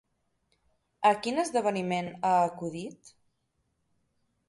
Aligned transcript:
A 1.09 1.11
quin 1.27 1.43
esdeveniment 1.45 2.11
ha 2.31 2.35
acudit? 2.49 3.17